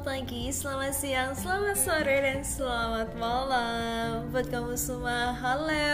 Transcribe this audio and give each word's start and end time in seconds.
selamat 0.00 0.16
pagi, 0.16 0.44
selamat 0.48 0.94
siang, 0.96 1.30
selamat 1.36 1.76
sore, 1.76 2.16
dan 2.24 2.40
selamat 2.40 3.10
malam. 3.20 4.32
Buat 4.32 4.48
kamu 4.48 4.72
semua, 4.72 5.36
halo. 5.36 5.92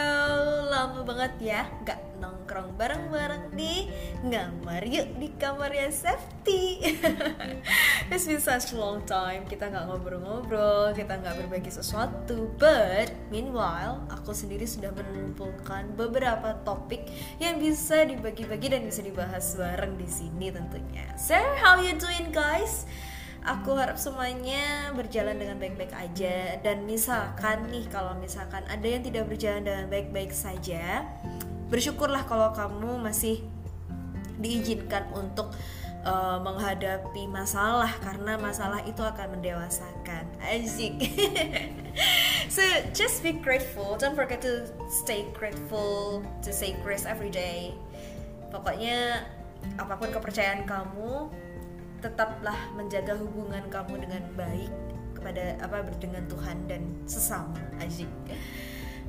Lama 0.71 1.03
banget 1.03 1.35
ya, 1.43 1.67
gak 1.83 1.99
nongkrong 2.23 2.79
bareng-bareng 2.79 3.51
di 3.59 3.91
Ngamar 4.23 4.87
yuk 4.87 5.11
di 5.19 5.27
kamarnya 5.35 5.91
Safety. 5.91 6.87
It's 8.15 8.31
been 8.31 8.39
such 8.39 8.79
long 8.79 9.03
time, 9.11 9.43
kita 9.51 9.75
gak 9.75 9.91
ngobrol-ngobrol, 9.91 10.95
kita 10.95 11.19
gak 11.19 11.43
berbagi 11.43 11.75
sesuatu. 11.75 12.55
But, 12.63 13.11
meanwhile, 13.35 14.07
aku 14.07 14.31
sendiri 14.31 14.71
sudah 14.71 14.95
mengumpulkan 14.95 15.99
beberapa 15.99 16.55
topik 16.63 17.11
Yang 17.43 17.55
bisa 17.59 18.07
dibagi-bagi 18.07 18.71
dan 18.71 18.87
bisa 18.87 19.03
dibahas 19.03 19.59
bareng 19.59 19.99
di 19.99 20.07
sini 20.07 20.55
tentunya. 20.55 21.11
So, 21.19 21.35
how 21.59 21.83
you 21.83 21.99
doing 21.99 22.31
guys? 22.31 22.87
Aku 23.47 23.79
harap 23.79 23.95
semuanya 23.95 24.91
berjalan 24.93 25.39
dengan 25.39 25.57
baik-baik 25.63 25.95
aja. 25.95 26.59
Dan 26.61 26.85
misalkan 26.85 27.71
nih 27.71 27.87
kalau 27.87 28.19
misalkan 28.19 28.67
ada 28.67 28.85
yang 28.85 29.07
tidak 29.07 29.31
berjalan 29.31 29.63
dengan 29.63 29.87
baik-baik 29.87 30.35
saja 30.35 31.07
bersyukurlah 31.67 32.23
kalau 32.31 32.55
kamu 32.55 33.03
masih 33.03 33.43
diizinkan 34.39 35.11
untuk 35.11 35.51
uh, 36.07 36.39
menghadapi 36.39 37.27
masalah 37.27 37.91
karena 37.99 38.39
masalah 38.39 38.81
itu 38.87 39.03
akan 39.03 39.39
mendewasakan. 39.39 40.25
Asik. 40.43 40.95
So 42.47 42.63
just 42.95 43.25
be 43.25 43.33
grateful. 43.33 43.97
Don't 43.99 44.15
forget 44.15 44.39
to 44.45 44.69
stay 44.87 45.27
grateful 45.35 46.23
to 46.45 46.53
say 46.53 46.77
grace 46.85 47.09
every 47.09 47.33
day. 47.33 47.75
Pokoknya 48.53 49.27
apa 49.81 49.99
pun 49.99 50.15
kepercayaan 50.15 50.69
kamu 50.69 51.33
tetaplah 52.07 52.59
menjaga 52.79 53.19
hubungan 53.19 53.67
kamu 53.67 54.07
dengan 54.07 54.23
baik 54.39 54.71
kepada 55.19 55.59
apa 55.59 55.83
dengan 55.99 56.23
Tuhan 56.31 56.71
dan 56.71 56.83
sesama 57.11 57.59
Ajik 57.83 58.11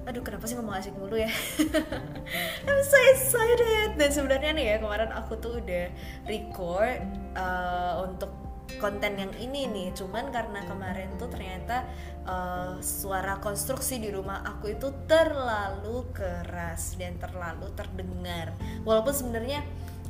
aduh 0.07 0.23
kenapa 0.23 0.47
sih 0.47 0.55
ngomong 0.55 0.79
asik 0.79 0.95
mulu 0.95 1.19
ya? 1.19 1.27
I'm 2.67 2.79
so 2.79 2.97
excited. 3.11 3.99
Dan 3.99 4.07
sebenarnya 4.07 4.55
nih 4.55 4.65
ya 4.71 4.75
kemarin 4.79 5.11
aku 5.11 5.35
tuh 5.35 5.59
udah 5.59 5.91
record 6.23 7.03
uh, 7.35 8.07
untuk 8.07 8.31
konten 8.79 9.19
yang 9.19 9.35
ini 9.35 9.67
nih. 9.67 9.91
Cuman 9.91 10.31
karena 10.31 10.63
kemarin 10.63 11.11
tuh 11.19 11.27
ternyata 11.27 11.83
uh, 12.23 12.79
suara 12.79 13.43
konstruksi 13.43 13.99
di 13.99 14.07
rumah 14.07 14.47
aku 14.47 14.79
itu 14.79 14.87
terlalu 15.11 16.07
keras 16.15 16.95
dan 16.95 17.19
terlalu 17.19 17.67
terdengar. 17.75 18.55
Walaupun 18.87 19.11
sebenarnya 19.11 19.59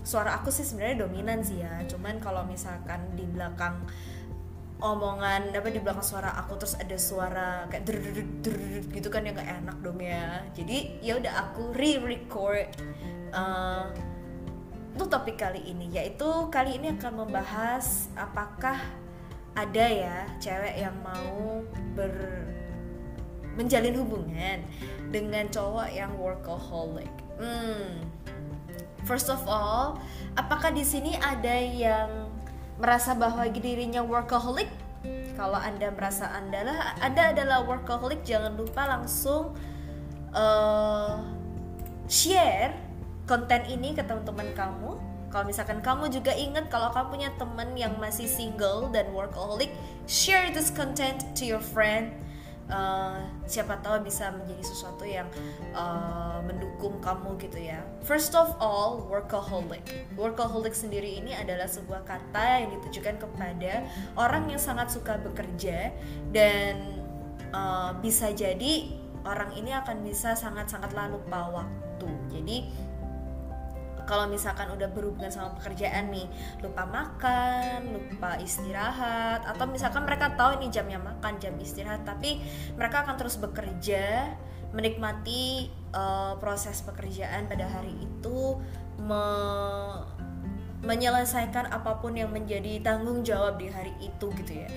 suara 0.07 0.39
aku 0.39 0.47
sih 0.47 0.63
sebenarnya 0.63 1.03
dominan 1.03 1.43
sih 1.43 1.59
ya 1.59 1.83
cuman 1.91 2.23
kalau 2.23 2.47
misalkan 2.47 3.03
di 3.19 3.27
belakang 3.27 3.83
omongan 4.79 5.51
apa 5.51 5.67
di 5.67 5.83
belakang 5.83 6.05
suara 6.05 6.31
aku 6.39 6.55
terus 6.55 6.79
ada 6.79 6.95
suara 6.95 7.67
kayak 7.67 7.83
gitu 8.95 9.07
kan 9.11 9.27
yang 9.27 9.35
gak 9.35 9.51
enak 9.67 9.77
dong 9.83 9.99
ya 9.99 10.47
jadi 10.55 10.77
ya 11.03 11.19
udah 11.19 11.33
aku 11.43 11.75
re-record 11.75 12.71
uh, 13.35 13.91
topik 14.95 15.39
kali 15.39 15.61
ini 15.67 15.91
yaitu 15.91 16.27
kali 16.51 16.79
ini 16.79 16.95
akan 16.95 17.27
membahas 17.27 18.07
apakah 18.15 18.79
ada 19.57 19.85
ya 19.89 20.29
cewek 20.37 20.77
yang 20.77 20.93
mau 21.01 21.65
ber 21.97 22.13
menjalin 23.57 23.97
hubungan 23.97 24.61
dengan 25.09 25.49
cowok 25.49 25.89
yang 25.89 26.13
workaholic. 26.13 27.09
Hmm, 27.41 28.05
First 29.07 29.31
of 29.31 29.39
all, 29.47 30.03
apakah 30.35 30.75
di 30.75 30.83
sini 30.83 31.15
ada 31.15 31.55
yang 31.55 32.27
merasa 32.75 33.15
bahwa 33.15 33.47
dirinya 33.47 34.03
workaholic? 34.03 34.67
Kalau 35.39 35.55
Anda 35.55 35.95
merasa 35.95 36.27
Anda 36.27 36.67
lah, 36.67 36.99
Anda 36.99 37.31
adalah 37.31 37.63
workaholic, 37.63 38.27
jangan 38.27 38.59
lupa 38.59 38.83
langsung 38.83 39.55
uh, 40.35 41.23
share 42.11 42.75
konten 43.23 43.63
ini 43.71 43.95
ke 43.95 44.03
teman-teman 44.03 44.51
kamu. 44.51 44.91
Kalau 45.31 45.43
misalkan 45.47 45.79
kamu 45.79 46.11
juga 46.11 46.35
ingat 46.35 46.67
kalau 46.67 46.91
kamu 46.91 47.07
punya 47.07 47.29
teman 47.39 47.79
yang 47.79 47.95
masih 48.03 48.27
single 48.27 48.91
dan 48.91 49.07
workaholic, 49.15 49.71
share 50.03 50.51
this 50.51 50.67
content 50.67 51.23
to 51.31 51.47
your 51.47 51.63
friend 51.63 52.11
uh, 52.71 53.19
siapa 53.47 53.79
tahu 53.83 54.03
bisa 54.03 54.31
menjadi 54.35 54.63
sesuatu 54.63 55.03
yang 55.03 55.27
uh, 55.75 56.39
mendukung 56.43 56.99
kamu 57.03 57.35
gitu 57.39 57.59
ya. 57.59 57.83
First 58.03 58.35
of 58.35 58.55
all, 58.59 59.07
workaholic. 59.07 59.83
Workaholic 60.15 60.75
sendiri 60.75 61.19
ini 61.19 61.35
adalah 61.35 61.67
sebuah 61.67 62.03
kata 62.07 62.67
yang 62.67 62.69
ditujukan 62.79 63.19
kepada 63.19 63.87
orang 64.15 64.47
yang 64.51 64.61
sangat 64.61 64.91
suka 64.91 65.19
bekerja 65.19 65.91
dan 66.31 67.03
uh, 67.51 67.95
bisa 67.99 68.31
jadi 68.31 68.91
orang 69.27 69.51
ini 69.59 69.75
akan 69.75 70.03
bisa 70.07 70.35
sangat-sangat 70.35 70.95
lupa 71.11 71.51
waktu. 71.51 72.09
Jadi 72.31 72.57
kalau 74.07 74.25
misalkan 74.25 74.71
udah 74.71 74.87
berhubungan 74.89 75.29
sama 75.29 75.53
pekerjaan 75.59 76.09
nih 76.09 76.25
lupa 76.63 76.87
makan 76.87 77.91
lupa 77.91 78.39
istirahat 78.39 79.43
atau 79.43 79.67
misalkan 79.67 80.07
mereka 80.07 80.33
tahu 80.39 80.63
ini 80.63 80.71
jamnya 80.71 80.97
makan 80.97 81.37
jam 81.37 81.53
istirahat 81.59 82.07
tapi 82.07 82.39
mereka 82.79 83.03
akan 83.03 83.19
terus 83.19 83.35
bekerja 83.35 84.31
menikmati 84.71 85.69
uh, 85.91 86.39
proses 86.39 86.79
pekerjaan 86.83 87.45
pada 87.51 87.67
hari 87.67 87.93
itu 87.99 88.57
me 89.03 89.23
menyelesaikan 90.77 91.73
apa 91.73 91.99
pun 91.99 92.13
yang 92.15 92.29
menjadi 92.29 92.79
tanggung 92.85 93.25
jawab 93.25 93.57
di 93.57 93.67
hari 93.67 93.91
itu 93.97 94.29
gitu 94.39 94.61
ya. 94.61 94.69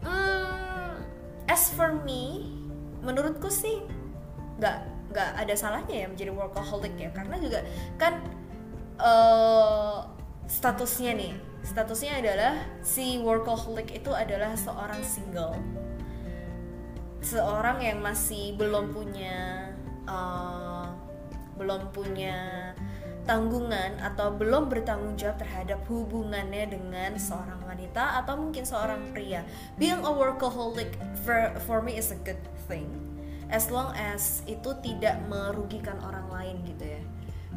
Hmm, 0.00 0.96
as 1.44 1.70
for 1.76 1.92
me 2.02 2.50
menurutku 3.04 3.52
sih 3.52 3.84
nggak 4.56 4.76
nggak 5.12 5.30
ada 5.44 5.54
salahnya 5.54 5.96
ya 6.02 6.06
menjadi 6.08 6.32
workaholic 6.32 6.94
ya 6.96 7.12
karena 7.12 7.36
juga 7.36 7.60
kan 8.00 8.24
uh, 9.02 10.06
statusnya 10.46 11.12
nih. 11.18 11.34
Statusnya 11.62 12.18
adalah 12.18 12.54
si 12.82 13.18
workaholic 13.22 13.94
itu 13.94 14.10
adalah 14.10 14.54
seorang 14.54 15.02
single. 15.02 15.54
Seorang 17.22 17.82
yang 17.82 18.02
masih 18.02 18.58
belum 18.58 18.90
punya 18.90 19.70
uh, 20.10 20.90
belum 21.54 21.94
punya 21.94 22.70
tanggungan 23.22 24.02
atau 24.02 24.34
belum 24.34 24.66
bertanggung 24.66 25.14
jawab 25.14 25.38
terhadap 25.38 25.78
hubungannya 25.86 26.66
dengan 26.66 27.14
seorang 27.14 27.62
wanita 27.62 28.18
atau 28.18 28.34
mungkin 28.34 28.66
seorang 28.66 29.14
pria. 29.14 29.46
Being 29.78 30.02
a 30.02 30.10
workaholic 30.10 30.98
for, 31.22 31.54
for 31.62 31.78
me 31.78 31.94
is 31.94 32.10
a 32.10 32.18
good 32.26 32.42
thing. 32.66 32.90
As 33.46 33.70
long 33.70 33.94
as 33.94 34.42
itu 34.50 34.74
tidak 34.82 35.22
merugikan 35.30 36.02
orang 36.02 36.26
lain 36.34 36.56
gitu 36.66 36.98
ya 36.98 37.02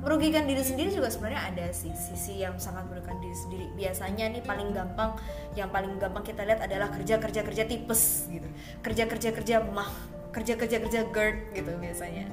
merugikan 0.06 0.46
diri 0.46 0.62
sendiri 0.62 0.94
juga 0.94 1.10
sebenarnya 1.10 1.50
ada 1.50 1.66
sih 1.74 1.90
sisi 1.98 2.46
yang 2.46 2.62
sangat 2.62 2.86
merugikan 2.86 3.18
diri 3.18 3.34
sendiri. 3.34 3.66
Biasanya 3.74 4.30
nih 4.38 4.44
paling 4.46 4.70
gampang 4.70 5.18
yang 5.58 5.74
paling 5.74 5.98
gampang 5.98 6.22
kita 6.22 6.46
lihat 6.46 6.62
adalah 6.62 6.94
kerja 6.94 7.18
kerja 7.18 7.42
kerja 7.42 7.64
tipes 7.66 8.30
gitu. 8.30 8.46
Kerja 8.86 9.10
kerja 9.10 9.30
kerja 9.34 9.56
mah 9.66 9.90
kerja 10.30 10.54
kerja 10.60 10.78
kerja 10.78 11.02
GERD 11.10 11.38
gitu 11.58 11.72
biasanya 11.80 12.28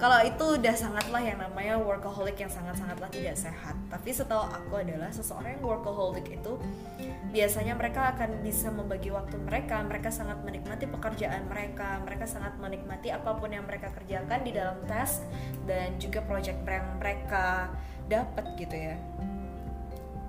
kalau 0.00 0.16
itu 0.24 0.56
udah 0.56 0.72
sangatlah 0.72 1.20
yang 1.20 1.36
namanya 1.36 1.76
workaholic 1.76 2.32
yang 2.40 2.48
sangat-sangatlah 2.48 3.12
tidak 3.12 3.36
sehat. 3.36 3.76
Tapi 3.92 4.16
setahu 4.16 4.48
aku 4.48 4.80
adalah 4.80 5.12
seseorang 5.12 5.60
yang 5.60 5.64
workaholic 5.68 6.24
itu 6.40 6.56
biasanya 7.28 7.76
mereka 7.76 8.16
akan 8.16 8.40
bisa 8.40 8.72
membagi 8.72 9.12
waktu 9.12 9.36
mereka. 9.36 9.84
Mereka 9.84 10.08
sangat 10.08 10.40
menikmati 10.40 10.88
pekerjaan 10.88 11.44
mereka. 11.52 12.00
Mereka 12.08 12.24
sangat 12.24 12.56
menikmati 12.56 13.12
apa 13.12 13.36
pun 13.36 13.52
yang 13.52 13.68
mereka 13.68 13.92
kerjakan 13.92 14.40
di 14.40 14.56
dalam 14.56 14.80
task 14.88 15.20
dan 15.68 15.92
juga 16.00 16.24
project 16.24 16.64
yang 16.64 16.96
mereka 16.96 17.68
dapat 18.08 18.56
gitu 18.56 18.72
ya. 18.72 18.96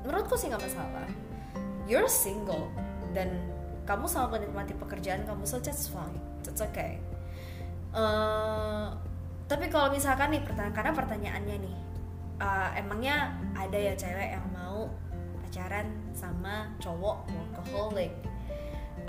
Menurutku 0.03 0.35
sih 0.35 0.51
nggak 0.51 0.67
masalah. 0.67 1.07
You're 1.88 2.12
single 2.12 2.67
dan 3.15 3.39
kamu 3.88 4.03
sangat 4.12 4.35
menikmati 4.35 4.75
pekerjaan 4.75 5.24
kamu 5.24 5.47
so 5.47 5.63
that's 5.63 5.88
fine. 5.88 6.19
That's 6.44 6.59
okay. 6.59 7.00
Uh, 7.95 9.00
tapi 9.51 9.68
kalau 9.68 9.92
misalkan 9.92 10.31
nih 10.31 10.39
pertanyaan 10.48 10.71
karena 10.71 10.92
pertanyaannya 10.95 11.56
nih 11.59 11.75
uh, 12.39 12.71
emangnya 12.80 13.36
ada 13.51 13.75
ya 13.75 13.92
cewek 14.00 14.39
yang 14.39 14.48
mau 14.56 14.88
pacaran 15.44 15.92
sama 16.15 16.71
cowok 16.80 17.27
workaholic? 17.27 18.15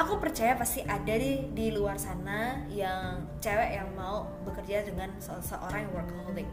Aku 0.02 0.18
percaya 0.18 0.58
pasti 0.58 0.82
ada 0.82 1.14
di 1.14 1.46
di 1.54 1.70
luar 1.70 1.94
sana 1.94 2.58
yang 2.66 3.22
cewek 3.38 3.70
yang 3.70 3.86
mau 3.94 4.26
bekerja 4.42 4.82
dengan 4.82 5.14
se 5.22 5.30
seorang 5.46 5.86
yang 5.86 5.92
workaholic. 5.94 6.50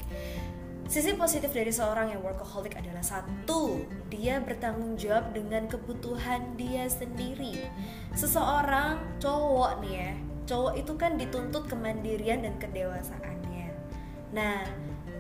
Sisi 0.86 1.18
positif 1.18 1.50
dari 1.50 1.74
seorang 1.74 2.14
yang 2.14 2.22
workaholic 2.22 2.78
adalah 2.78 3.02
satu, 3.02 3.86
dia 4.10 4.42
bertanggung 4.42 4.98
jawab 4.98 5.34
dengan 5.34 5.66
kebutuhan 5.66 6.58
dia 6.58 6.86
sendiri. 6.90 7.66
Seseorang 8.14 9.22
cowok 9.22 9.86
nih 9.86 9.94
ya, 9.94 10.12
cowok 10.50 10.74
itu 10.78 10.94
kan 10.98 11.18
dituntut 11.18 11.70
kemandirian 11.70 12.42
dan 12.42 12.58
kedewasaan 12.58 13.39
Nah, 14.36 14.62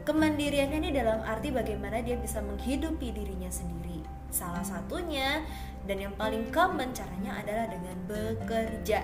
kemandiriannya 0.05 0.77
ini 0.85 0.89
dalam 0.93 1.21
arti 1.25 1.49
bagaimana 1.49 2.01
dia 2.01 2.17
bisa 2.17 2.41
menghidupi 2.41 3.13
dirinya 3.13 3.49
sendiri 3.49 4.01
salah 4.29 4.61
satunya 4.61 5.41
dan 5.89 5.97
yang 5.97 6.13
paling 6.13 6.53
common 6.53 6.93
caranya 6.93 7.41
adalah 7.41 7.65
dengan 7.65 7.97
bekerja 8.05 9.01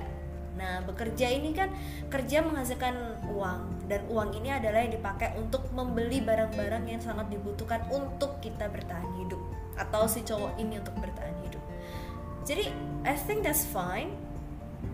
Nah, 0.56 0.80
bekerja 0.88 1.28
ini 1.36 1.52
kan 1.52 1.68
kerja 2.08 2.40
menghasilkan 2.40 3.28
uang 3.28 3.92
dan 3.92 4.08
uang 4.08 4.40
ini 4.40 4.56
adalah 4.56 4.88
yang 4.88 4.96
dipakai 4.96 5.36
untuk 5.36 5.68
membeli 5.76 6.24
barang-barang 6.24 6.88
yang 6.88 7.02
sangat 7.04 7.28
dibutuhkan 7.28 7.84
untuk 7.92 8.40
kita 8.40 8.72
bertahan 8.72 9.08
hidup 9.20 9.40
atau 9.76 10.08
si 10.08 10.24
cowok 10.24 10.56
ini 10.56 10.80
untuk 10.80 10.96
bertahan 10.96 11.36
hidup. 11.44 11.60
Jadi, 12.48 12.72
I 13.04 13.16
think 13.20 13.44
that's 13.44 13.68
fine. 13.68 14.16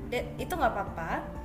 That, 0.09 0.25
itu 0.41 0.49
nggak 0.49 0.73
apa-apa 0.73 1.40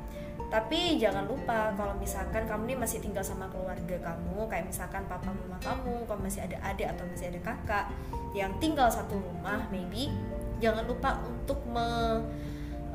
tapi 0.47 0.95
jangan 1.03 1.27
lupa 1.27 1.75
kalau 1.75 1.99
misalkan 1.99 2.47
kamu 2.47 2.71
ini 2.71 2.77
masih 2.79 3.03
tinggal 3.03 3.27
sama 3.27 3.51
keluarga 3.51 3.99
kamu 3.99 4.47
kayak 4.47 4.71
misalkan 4.71 5.03
papa 5.11 5.35
mama 5.35 5.59
kamu 5.59 6.07
kamu 6.07 6.21
masih 6.23 6.47
ada 6.47 6.57
adik 6.63 6.87
atau 6.87 7.03
masih 7.11 7.35
ada 7.35 7.41
kakak 7.43 7.85
yang 8.31 8.55
tinggal 8.63 8.87
satu 8.87 9.19
rumah 9.19 9.67
maybe 9.75 10.15
jangan 10.61 10.85
lupa 10.89 11.21
untuk 11.25 11.61
me, 11.69 11.87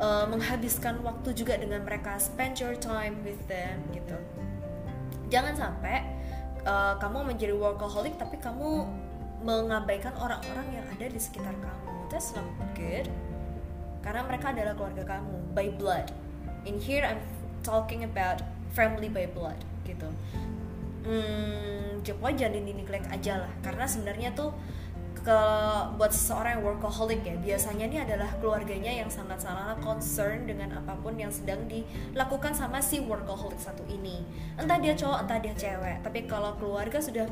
uh, 0.01 0.25
menghabiskan 0.27 0.99
waktu 1.05 1.33
juga 1.37 1.57
dengan 1.57 1.85
mereka. 1.85 2.17
Spend 2.17 2.57
your 2.57 2.75
time 2.77 3.21
with 3.21 3.39
them 3.45 3.81
gitu. 3.93 4.17
Jangan 5.31 5.55
sampai 5.55 6.03
uh, 6.65 6.97
kamu 6.99 7.33
menjadi 7.35 7.53
workaholic 7.55 8.17
tapi 8.19 8.41
kamu 8.41 8.85
mengabaikan 9.41 10.13
orang-orang 10.21 10.81
yang 10.81 10.85
ada 10.93 11.05
di 11.09 11.19
sekitar 11.21 11.53
kamu. 11.57 11.89
That's 12.11 12.33
not 12.35 12.45
good. 12.75 13.07
Karena 14.01 14.25
mereka 14.25 14.51
adalah 14.51 14.73
keluarga 14.73 15.17
kamu 15.17 15.35
by 15.53 15.67
blood. 15.77 16.09
In 16.65 16.77
here 16.77 17.01
I'm 17.05 17.21
talking 17.61 18.05
about 18.05 18.41
family 18.73 19.09
by 19.09 19.25
blood 19.31 19.57
gitu. 19.85 20.09
Hmm, 21.01 22.01
pokoknya 22.05 22.45
jangan 22.45 22.61
di 22.61 22.73
neglect 22.77 23.07
aja 23.09 23.41
lah 23.41 23.53
karena 23.65 23.85
sebenarnya 23.89 24.29
tuh 24.37 24.53
ke 25.21 25.39
buat 26.01 26.09
seseorang 26.09 26.57
yang 26.57 26.63
workaholic 26.65 27.21
ya 27.21 27.37
biasanya 27.37 27.85
ini 27.85 27.97
adalah 28.01 28.29
keluarganya 28.41 28.89
yang 28.89 29.09
sangat 29.09 29.37
sangat 29.37 29.77
concern 29.85 30.49
dengan 30.49 30.73
apa 30.81 30.97
pun 30.97 31.13
yang 31.13 31.29
sedang 31.29 31.61
dilakukan 31.69 32.57
sama 32.57 32.81
si 32.81 33.05
workaholic 33.05 33.61
satu 33.61 33.85
ini. 33.85 34.25
Entah 34.57 34.81
dia 34.81 34.97
cowok 34.97 35.19
entah 35.25 35.37
dia 35.37 35.53
cewek 35.53 36.01
tapi 36.01 36.25
kalau 36.25 36.57
keluarga 36.57 36.97
sudah 36.97 37.29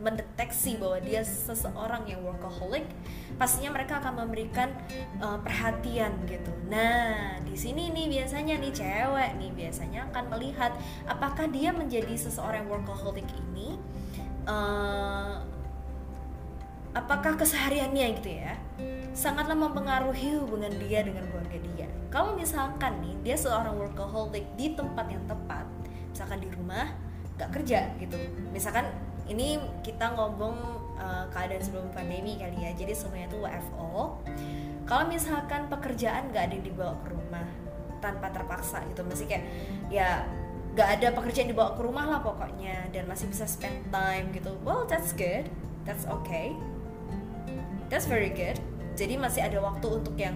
mendeteksi 0.00 0.80
bahwa 0.80 0.98
dia 1.04 1.20
seseorang 1.20 2.08
yang 2.08 2.24
workaholic 2.24 2.88
pastinya 3.36 3.76
mereka 3.76 4.00
akan 4.00 4.24
memberikan 4.24 4.72
uh, 5.20 5.36
perhatian 5.44 6.16
gitu. 6.24 6.52
Nah 6.72 7.36
di 7.44 7.52
sini 7.52 7.92
nih 7.92 8.08
biasanya 8.20 8.56
nih 8.56 8.72
cewek 8.72 9.30
nih 9.36 9.50
biasanya 9.52 10.08
akan 10.08 10.24
melihat 10.32 10.72
apakah 11.04 11.44
dia 11.52 11.76
menjadi 11.76 12.16
seseorang 12.16 12.64
workaholic 12.72 13.28
ini 13.52 13.76
uh, 14.48 15.42
apakah 16.92 17.40
kesehariannya 17.40 18.06
gitu 18.20 18.30
ya 18.36 18.54
sangatlah 19.12 19.56
mempengaruhi 19.56 20.40
hubungan 20.40 20.72
dia 20.80 21.04
dengan 21.04 21.28
keluarga 21.28 21.60
dia. 21.60 21.88
Kalau 22.08 22.32
misalkan 22.32 22.96
nih 23.04 23.14
dia 23.20 23.36
seorang 23.36 23.76
workaholic 23.76 24.44
di 24.56 24.72
tempat 24.72 25.04
yang 25.08 25.20
tepat 25.28 25.68
misalkan 26.08 26.40
di 26.40 26.48
rumah 26.48 26.88
gak 27.36 27.52
kerja 27.52 27.92
gitu. 28.00 28.16
Misalkan 28.52 28.88
ini 29.28 29.60
kita 29.84 30.16
ngomong 30.16 30.56
uh, 30.98 31.24
keadaan 31.30 31.62
sebelum 31.62 31.88
pandemi 31.94 32.34
kali 32.40 32.58
ya 32.58 32.70
jadi 32.74 32.92
semuanya 32.96 33.30
itu 33.30 33.38
WFO 33.38 34.18
kalau 34.84 35.04
misalkan 35.06 35.70
pekerjaan 35.70 36.34
gak 36.34 36.50
ada 36.50 36.54
yang 36.58 36.66
dibawa 36.66 36.94
ke 37.06 37.08
rumah 37.14 37.46
tanpa 38.02 38.34
terpaksa 38.34 38.82
gitu 38.90 39.06
masih 39.06 39.30
kayak 39.30 39.46
ya 39.88 40.26
gak 40.74 40.98
ada 40.98 41.14
pekerjaan 41.14 41.54
dibawa 41.54 41.78
ke 41.78 41.82
rumah 41.86 42.06
lah 42.08 42.20
pokoknya 42.24 42.90
dan 42.90 43.06
masih 43.06 43.30
bisa 43.30 43.46
spend 43.46 43.78
time 43.94 44.34
gitu 44.34 44.50
well 44.66 44.82
that's 44.90 45.14
good 45.14 45.46
that's 45.86 46.08
okay 46.10 46.56
that's 47.92 48.08
very 48.08 48.32
good. 48.32 48.56
Jadi 48.96 49.20
masih 49.20 49.44
ada 49.44 49.60
waktu 49.60 49.84
untuk 49.84 50.16
yang 50.16 50.32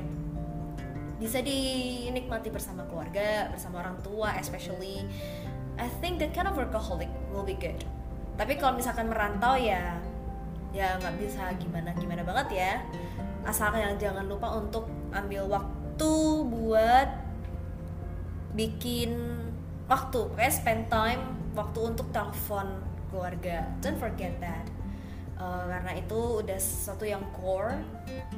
bisa 1.16 1.40
dinikmati 1.40 2.52
bersama 2.52 2.84
keluarga 2.84 3.48
bersama 3.48 3.80
orang 3.80 3.96
tua 4.04 4.36
especially 4.36 5.08
I 5.80 5.88
think 6.04 6.20
that 6.20 6.36
kind 6.36 6.44
of 6.44 6.52
workaholic 6.60 7.08
will 7.32 7.48
be 7.48 7.56
good. 7.56 7.80
Tapi 8.36 8.60
kalau 8.60 8.76
misalkan 8.76 9.08
merantau 9.08 9.56
ya 9.56 9.96
ya 10.76 11.00
nggak 11.00 11.16
bisa 11.16 11.56
gimana 11.56 11.96
gimana 11.96 12.20
banget 12.20 12.48
ya. 12.52 12.72
Asalkan 13.48 13.80
yang 13.80 13.96
jangan 13.96 14.28
lupa 14.28 14.52
untuk 14.60 14.84
ambil 15.16 15.48
waktu 15.48 16.12
buat 16.52 17.08
bikin 18.52 19.16
waktu. 19.88 20.20
Kayak 20.36 20.52
spend 20.52 20.82
time 20.92 21.22
waktu 21.56 21.80
untuk 21.80 22.12
telepon 22.12 22.84
keluarga. 23.08 23.64
Don't 23.80 23.96
forget 23.96 24.36
that 24.44 24.75
uh, 25.40 25.64
karena 25.68 25.92
itu 25.96 26.20
udah 26.42 26.58
sesuatu 26.58 27.04
yang 27.04 27.22
core 27.36 27.76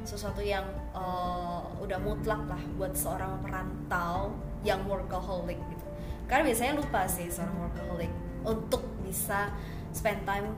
sesuatu 0.02 0.42
yang 0.42 0.64
uh, 0.92 1.62
udah 1.78 1.98
mutlak 2.00 2.40
lah 2.48 2.60
buat 2.76 2.92
seorang 2.94 3.38
perantau 3.44 4.34
yang 4.66 4.82
workaholic 4.84 5.58
gitu. 5.70 5.86
Karena 6.28 6.48
biasanya 6.50 6.72
lupa 6.76 7.08
sih 7.08 7.30
seorang 7.30 7.56
workaholic 7.56 8.12
untuk 8.44 8.84
bisa 9.06 9.52
spend 9.94 10.24
time 10.28 10.52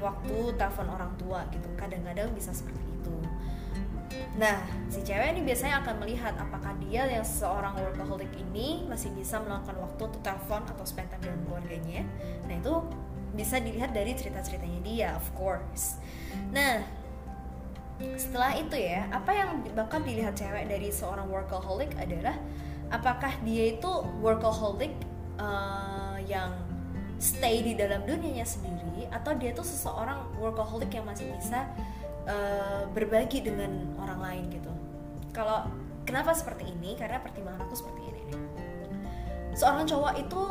waktu 0.00 0.54
telepon 0.56 0.88
orang 0.88 1.12
tua 1.20 1.44
gitu. 1.52 1.68
Kadang-kadang 1.76 2.32
bisa 2.32 2.54
seperti 2.54 2.80
itu. 2.80 3.16
Nah, 4.38 4.62
si 4.88 5.02
cewek 5.02 5.36
ini 5.36 5.42
biasanya 5.44 5.82
akan 5.84 6.02
melihat 6.02 6.34
apakah 6.38 6.72
dia 6.82 7.06
yang 7.06 7.26
seorang 7.26 7.76
workaholic 7.76 8.30
ini 8.38 8.86
masih 8.86 9.12
bisa 9.14 9.38
melakukan 9.42 9.76
waktu 9.78 10.00
untuk 10.06 10.22
telepon 10.22 10.62
atau 10.66 10.84
spend 10.86 11.10
time 11.12 11.22
dengan 11.24 11.40
keluarganya. 11.46 12.02
Nah, 12.46 12.54
itu 12.56 12.74
bisa 13.40 13.56
dilihat 13.56 13.96
dari 13.96 14.12
cerita-ceritanya 14.12 14.80
dia 14.84 15.08
of 15.16 15.24
course. 15.32 15.96
Nah 16.52 16.84
setelah 18.16 18.56
itu 18.56 18.76
ya 18.76 19.08
apa 19.12 19.32
yang 19.32 19.64
bakal 19.76 20.00
dilihat 20.04 20.36
cewek 20.36 20.68
dari 20.68 20.88
seorang 20.92 21.28
workaholic 21.28 21.92
adalah 21.96 22.36
apakah 22.92 23.32
dia 23.44 23.76
itu 23.76 23.92
workaholic 24.20 24.92
uh, 25.40 26.16
yang 26.24 26.52
stay 27.20 27.60
di 27.60 27.76
dalam 27.76 28.04
dunianya 28.04 28.44
sendiri 28.44 29.08
atau 29.12 29.36
dia 29.36 29.52
tuh 29.52 29.64
seseorang 29.64 30.20
workaholic 30.40 30.88
yang 30.92 31.04
masih 31.04 31.28
bisa 31.36 31.68
uh, 32.24 32.88
berbagi 32.92 33.44
dengan 33.44 33.88
orang 34.00 34.20
lain 34.20 34.44
gitu. 34.52 34.72
Kalau 35.32 35.68
kenapa 36.08 36.32
seperti 36.32 36.68
ini? 36.68 36.96
Karena 36.96 37.20
pertimbangan 37.20 37.68
aku 37.68 37.76
seperti 37.76 38.00
ini 38.00 38.10
seorang 39.54 39.84
cowok 39.86 40.14
itu 40.16 40.42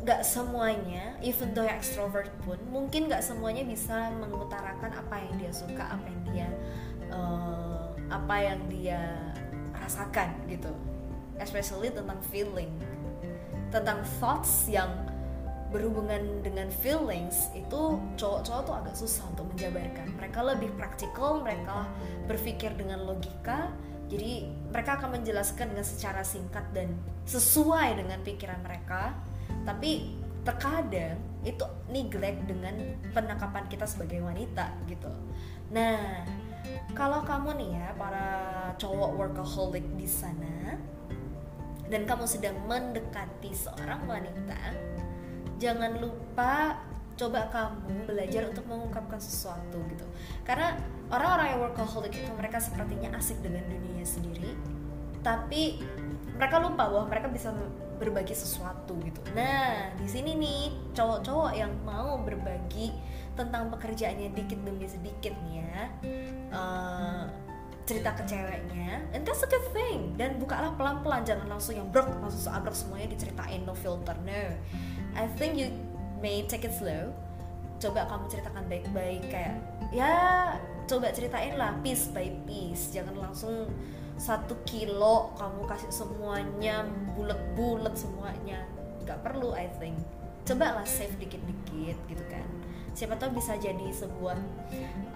gak 0.00 0.24
semuanya 0.24 1.12
even 1.20 1.52
though 1.52 1.64
yang 1.64 1.76
extrovert 1.76 2.32
pun 2.40 2.56
mungkin 2.72 3.08
gak 3.08 3.20
semuanya 3.20 3.62
bisa 3.68 4.08
mengutarakan 4.16 4.96
apa 4.96 5.16
yang 5.20 5.34
dia 5.36 5.52
suka 5.52 5.84
apa 5.84 6.06
yang 6.08 6.22
dia 6.32 6.48
uh, 7.12 7.92
apa 8.10 8.36
yang 8.42 8.60
dia 8.66 9.00
rasakan 9.76 10.34
gitu. 10.50 10.70
Especially 11.40 11.88
tentang 11.88 12.20
feeling. 12.28 12.70
Tentang 13.72 14.02
thoughts 14.18 14.66
yang 14.68 14.90
berhubungan 15.70 16.42
dengan 16.42 16.66
feelings 16.82 17.46
itu 17.54 17.96
cowok-cowok 18.18 18.62
tuh 18.66 18.74
agak 18.74 18.94
susah 18.98 19.24
untuk 19.30 19.46
menjabarkan. 19.54 20.06
Mereka 20.18 20.40
lebih 20.42 20.70
praktikal 20.74 21.38
mereka 21.40 21.86
berpikir 22.26 22.74
dengan 22.74 23.06
logika 23.06 23.70
jadi 24.10 24.50
mereka 24.74 24.98
akan 24.98 25.22
menjelaskan 25.22 25.70
dengan 25.70 25.86
secara 25.86 26.26
singkat 26.26 26.66
dan 26.74 26.98
sesuai 27.30 27.94
dengan 27.94 28.18
pikiran 28.26 28.58
mereka 28.58 29.14
tapi 29.64 30.16
terkadang 30.42 31.20
itu 31.40 31.64
neglect 31.88 32.44
dengan 32.44 32.76
penangkapan 33.16 33.64
kita 33.68 33.88
sebagai 33.88 34.20
wanita 34.20 34.76
gitu. 34.88 35.08
Nah 35.72 36.24
kalau 36.92 37.24
kamu 37.24 37.56
nih 37.56 37.70
ya 37.80 37.88
para 37.96 38.28
cowok 38.76 39.10
workaholic 39.16 39.84
di 39.96 40.04
sana 40.04 40.76
dan 41.88 42.04
kamu 42.04 42.24
sedang 42.28 42.56
mendekati 42.68 43.50
seorang 43.50 44.04
wanita 44.04 44.60
jangan 45.56 45.96
lupa 45.98 46.76
coba 47.16 47.52
kamu 47.52 48.08
belajar 48.08 48.48
untuk 48.48 48.64
mengungkapkan 48.64 49.20
sesuatu 49.20 49.76
gitu. 49.92 50.06
Karena 50.44 50.72
orang-orang 51.12 51.46
yang 51.52 51.60
workaholic 51.68 52.16
itu 52.16 52.32
mereka 52.32 52.56
sepertinya 52.56 53.12
asik 53.20 53.44
dengan 53.44 53.64
dunianya 53.68 54.08
sendiri 54.08 54.56
tapi 55.20 55.80
mereka 56.36 56.56
lupa 56.60 56.88
bahwa 56.88 57.04
mereka 57.08 57.28
bisa 57.28 57.52
berbagi 58.00 58.32
sesuatu 58.32 58.96
gitu. 59.04 59.20
Nah, 59.36 59.92
di 60.00 60.08
sini 60.08 60.32
nih 60.32 60.72
cowok-cowok 60.96 61.52
yang 61.52 61.72
mau 61.84 62.16
berbagi 62.24 62.96
tentang 63.36 63.68
pekerjaannya 63.68 64.32
dikit 64.32 64.56
demi 64.64 64.88
sedikit 64.88 65.36
nih 65.44 65.54
ya. 65.60 65.80
Uh, 66.48 67.24
cerita 67.90 68.14
ke 68.14 68.22
ceweknya 68.22 69.02
and 69.10 69.26
that's 69.26 69.42
a 69.42 69.48
good 69.50 69.66
thing 69.74 70.14
dan 70.14 70.38
bukalah 70.38 70.70
pelan-pelan 70.78 71.26
jangan 71.26 71.50
langsung 71.50 71.74
yang 71.74 71.90
brok 71.90 72.06
langsung 72.22 72.46
seabrok 72.46 72.70
semuanya 72.70 73.10
diceritain 73.10 73.66
no 73.66 73.74
filter 73.74 74.14
no 74.22 74.54
I 75.18 75.26
think 75.34 75.58
you 75.58 75.74
may 76.22 76.46
take 76.46 76.62
it 76.62 76.70
slow 76.70 77.10
coba 77.82 78.06
kamu 78.06 78.30
ceritakan 78.30 78.64
baik-baik 78.70 79.26
kayak 79.26 79.58
ya 79.90 80.14
coba 80.86 81.10
ceritain 81.10 81.58
lah 81.58 81.74
piece 81.82 82.06
by 82.14 82.30
piece 82.46 82.94
jangan 82.94 83.18
langsung 83.18 83.66
satu 84.20 84.52
kilo 84.68 85.32
kamu 85.40 85.64
kasih 85.64 85.88
semuanya 85.88 86.84
bulat-bulat 87.16 87.96
semuanya. 87.96 88.68
Nggak 89.08 89.24
perlu 89.24 89.56
I 89.56 89.72
think. 89.80 89.96
Coba 90.44 90.76
lah 90.76 90.84
save 90.84 91.16
dikit-dikit 91.16 91.96
gitu 92.04 92.24
kan. 92.28 92.44
Siapa 92.92 93.16
tahu 93.16 93.40
bisa 93.40 93.56
jadi 93.56 93.88
sebuah 93.88 94.36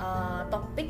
uh, 0.01 0.43
topik 0.49 0.89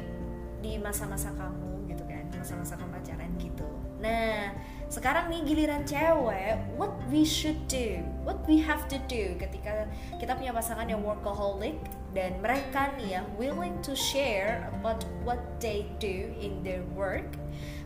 di 0.63 0.79
masa-masa 0.79 1.35
kamu 1.35 1.91
gitu 1.91 2.07
kan 2.07 2.25
masa-masa 2.39 2.79
kamu 2.79 2.91
pacaran 2.95 3.33
gitu. 3.37 3.69
Nah 3.99 4.55
sekarang 4.95 5.27
nih 5.27 5.43
giliran 5.43 5.83
cewek 5.83 6.55
what 6.79 6.95
we 7.11 7.27
should 7.27 7.59
do 7.67 7.99
what 8.23 8.39
we 8.47 8.63
have 8.63 8.87
to 8.87 9.01
do 9.11 9.35
ketika 9.43 9.91
kita 10.23 10.39
punya 10.39 10.55
pasangan 10.55 10.87
yang 10.87 11.03
workaholic 11.03 11.75
dan 12.15 12.39
mereka 12.39 12.95
nih 12.95 13.19
yang 13.19 13.27
willing 13.35 13.75
to 13.83 13.97
share 13.99 14.71
about 14.71 15.03
what 15.27 15.41
they 15.59 15.89
do 15.99 16.31
in 16.39 16.63
their 16.63 16.87
work 16.95 17.27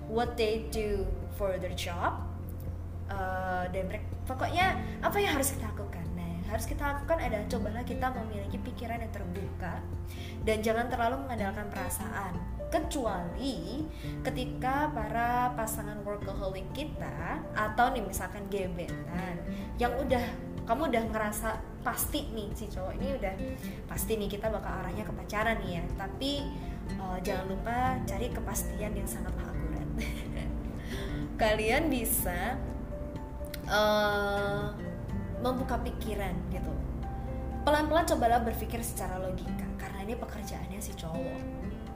what 0.08 0.34
they 0.40 0.66
do 0.72 1.04
for 1.36 1.54
their 1.60 1.76
job 1.76 2.28
uh, 3.12 3.64
dan 3.70 3.86
mereka 3.88 4.06
pokoknya 4.28 4.76
apa 5.00 5.16
yang 5.20 5.32
harus 5.36 5.56
kita 5.56 5.68
lakukan. 5.72 6.04
Nah 6.16 6.26
yang 6.26 6.46
harus 6.48 6.64
kita 6.68 6.82
lakukan 6.84 7.18
adalah 7.20 7.46
cobalah 7.48 7.84
kita 7.84 8.06
memiliki 8.12 8.58
pikiran 8.60 9.00
yang 9.00 9.12
terbuka 9.12 9.74
dan 10.44 10.56
jangan 10.60 10.86
terlalu 10.88 11.16
mengandalkan 11.24 11.66
perasaan. 11.72 12.34
Kecuali 12.68 13.80
ketika 14.20 14.92
para 14.92 15.56
pasangan 15.56 16.04
workaholic 16.04 16.68
kita 16.76 17.40
atau 17.56 17.96
nih 17.96 18.04
misalkan 18.04 18.44
gebetan 18.52 19.40
yang 19.80 19.96
udah 19.96 20.20
kamu 20.68 20.92
udah 20.92 21.04
ngerasa 21.08 21.56
pasti 21.80 22.28
nih 22.36 22.52
si 22.52 22.68
cowok 22.68 22.92
ini 23.00 23.16
udah 23.16 23.32
pasti 23.88 24.20
nih 24.20 24.28
kita 24.28 24.52
bakal 24.52 24.68
arahnya 24.84 25.00
ke 25.00 25.12
pacaran 25.16 25.56
nih 25.64 25.80
ya. 25.80 25.84
Tapi 25.96 26.32
uh, 27.00 27.16
jangan 27.24 27.48
lupa 27.48 27.96
cari 28.04 28.28
kepastian 28.28 28.92
yang 28.92 29.08
sangat 29.08 29.32
akurat 29.32 29.57
kalian 31.38 31.88
bisa 31.88 32.58
uh, 33.70 34.74
membuka 35.38 35.78
pikiran 35.80 36.34
gitu 36.50 36.72
pelan-pelan 37.68 38.08
cobalah 38.08 38.40
berpikir 38.40 38.80
secara 38.80 39.20
logika 39.20 39.68
karena 39.76 40.00
ini 40.08 40.16
pekerjaannya 40.16 40.80
si 40.80 40.96
cowok 40.96 41.36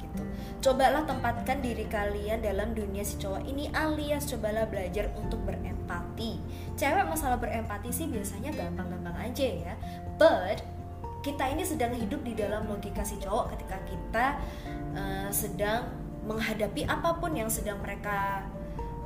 gitu. 0.05 0.23
Cobalah 0.61 1.09
tempatkan 1.09 1.65
diri 1.65 1.89
kalian 1.89 2.45
dalam 2.45 2.77
dunia 2.77 3.01
si 3.01 3.17
cowok 3.17 3.41
ini 3.49 3.73
alias 3.73 4.29
cobalah 4.29 4.69
belajar 4.69 5.09
untuk 5.17 5.41
berempati. 5.49 6.37
Cewek 6.77 7.09
masalah 7.09 7.41
berempati 7.41 7.89
sih 7.89 8.05
biasanya 8.05 8.53
gampang-gampang 8.53 9.17
aja 9.33 9.49
ya. 9.49 9.75
But 10.21 10.61
kita 11.25 11.49
ini 11.57 11.65
sedang 11.65 11.97
hidup 11.97 12.21
di 12.21 12.37
dalam 12.37 12.69
logika 12.69 13.01
si 13.01 13.17
cowok 13.17 13.57
ketika 13.57 13.79
kita 13.89 14.27
uh, 14.93 15.31
sedang 15.33 15.89
menghadapi 16.29 16.85
apa 16.85 17.17
pun 17.17 17.33
yang 17.33 17.49
sedang 17.49 17.81
mereka 17.81 18.45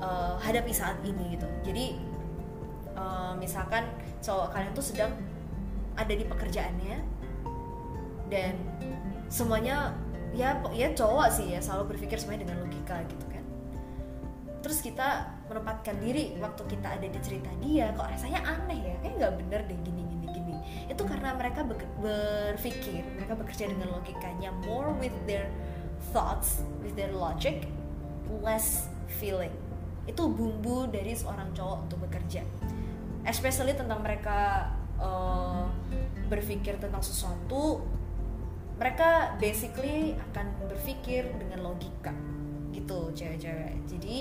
uh, 0.00 0.37
hadapi 0.41 0.73
saat 0.73 1.00
ini 1.05 1.37
gitu. 1.37 1.49
Jadi 1.65 1.97
uh, 2.97 3.33
misalkan 3.38 3.87
cowok 4.21 4.53
kalian 4.53 4.73
tuh 4.73 4.85
sedang 4.85 5.12
ada 5.97 6.12
di 6.12 6.25
pekerjaannya 6.25 6.97
dan 8.29 8.59
semuanya 9.33 9.97
ya 10.37 10.61
ya 10.76 10.93
cowok 10.93 11.29
sih 11.33 11.57
ya 11.57 11.61
selalu 11.62 11.97
berpikir 11.97 12.21
semuanya 12.21 12.49
dengan 12.49 12.67
logika 12.67 13.00
gitu 13.09 13.26
kan. 13.33 13.45
Terus 14.61 14.79
kita 14.83 15.31
menempatkan 15.47 15.97
diri 16.03 16.35
waktu 16.43 16.62
kita 16.67 16.99
ada 16.99 17.07
di 17.07 17.19
cerita 17.23 17.49
dia 17.62 17.95
kok 17.95 18.11
rasanya 18.11 18.43
aneh 18.45 18.81
ya? 18.83 18.95
Kayak 19.00 19.15
nggak 19.23 19.35
bener 19.41 19.61
deh 19.71 19.79
gini 19.87 20.03
gini 20.05 20.26
gini. 20.29 20.55
Itu 20.91 21.03
karena 21.07 21.33
mereka 21.38 21.65
berpikir 22.03 23.03
mereka 23.17 23.35
bekerja 23.38 23.65
dengan 23.71 23.95
logikanya 23.95 24.50
more 24.67 24.93
with 24.99 25.15
their 25.25 25.49
thoughts 26.12 26.61
with 26.85 26.93
their 26.99 27.15
logic 27.15 27.65
less 28.43 28.91
feeling 29.07 29.55
itu 30.07 30.23
bumbu 30.31 30.87
dari 30.89 31.13
seorang 31.13 31.51
cowok 31.53 31.77
untuk 31.87 31.99
bekerja. 32.07 32.43
Especially 33.27 33.75
tentang 33.75 34.01
mereka 34.07 34.71
uh, 35.03 35.67
berpikir 36.31 36.79
tentang 36.79 37.03
sesuatu 37.03 37.83
mereka 38.77 39.35
basically 39.41 40.15
akan 40.31 40.47
berpikir 40.69 41.27
dengan 41.41 41.65
logika 41.65 42.13
gitu 42.71 43.11
cewek-cewek. 43.17 43.75
Jadi 43.89 44.17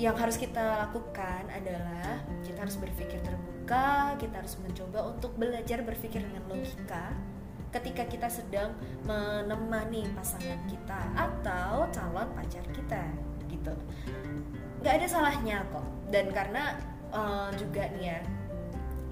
yang 0.00 0.16
harus 0.16 0.40
kita 0.40 0.88
lakukan 0.88 1.44
adalah 1.52 2.24
kita 2.46 2.64
harus 2.64 2.80
berpikir 2.80 3.20
terbuka 3.20 4.16
kita 4.16 4.40
harus 4.40 4.56
mencoba 4.62 5.12
untuk 5.12 5.36
belajar 5.36 5.84
berpikir 5.84 6.24
dengan 6.24 6.40
logika 6.48 7.12
ketika 7.70 8.08
kita 8.08 8.28
sedang 8.32 8.72
menemani 9.04 10.08
pasangan 10.16 10.58
kita 10.66 11.00
atau 11.14 11.86
calon 11.92 12.28
pacar 12.34 12.64
kita 12.72 13.04
gitu. 13.50 13.74
Nggak 14.80 14.94
ada 15.02 15.06
salahnya 15.10 15.58
kok. 15.68 15.86
Dan 16.08 16.30
karena 16.30 16.78
uh, 17.10 17.50
juga 17.58 17.90
nih 17.98 18.14
ya 18.14 18.18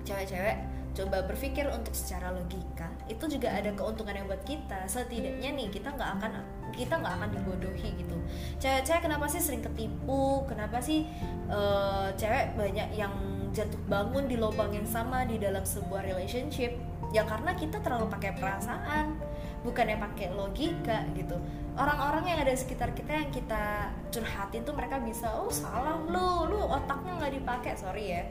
cewek-cewek 0.07 0.57
coba 0.99 1.23
berpikir 1.31 1.63
untuk 1.71 1.95
secara 1.95 2.35
logika 2.35 2.91
itu 3.07 3.39
juga 3.39 3.55
ada 3.55 3.71
keuntungan 3.71 4.19
yang 4.19 4.27
buat 4.27 4.43
kita. 4.43 4.89
Setidaknya 4.91 5.55
nih 5.55 5.69
kita 5.71 5.95
nggak 5.95 6.11
akan 6.19 6.33
kita 6.75 6.95
nggak 6.99 7.15
akan 7.23 7.29
dibodohi 7.35 7.91
gitu. 7.95 8.17
Cewek-cewek 8.59 9.07
kenapa 9.07 9.31
sih 9.31 9.39
sering 9.39 9.63
ketipu? 9.63 10.43
Kenapa 10.51 10.83
sih 10.83 11.07
uh, 11.47 12.11
cewek 12.19 12.59
banyak 12.59 12.89
yang 12.99 13.15
jatuh 13.55 13.81
bangun 13.87 14.27
di 14.27 14.37
lubang 14.37 14.75
yang 14.75 14.87
sama 14.89 15.23
di 15.25 15.39
dalam 15.39 15.63
sebuah 15.63 16.03
relationship? 16.03 16.75
Ya 17.15 17.25
karena 17.25 17.57
kita 17.57 17.81
terlalu 17.81 18.11
pakai 18.13 18.37
perasaan 18.37 19.17
bukannya 19.63 19.99
pakai 19.99 20.35
logika 20.35 21.07
gitu. 21.15 21.35
Orang-orang 21.79 22.27
yang 22.27 22.39
ada 22.43 22.51
di 22.55 22.59
sekitar 22.59 22.91
kita 22.91 23.15
yang 23.15 23.31
kita 23.31 23.95
curhatin 24.11 24.67
tuh 24.67 24.75
mereka 24.75 24.99
bisa 24.99 25.31
oh 25.31 25.51
salah 25.51 25.99
lu 26.07 26.51
lu 26.51 26.59
otaknya 26.67 27.19
nggak 27.19 27.35
dipakai. 27.39 27.73
Sorry 27.79 28.05
ya. 28.19 28.23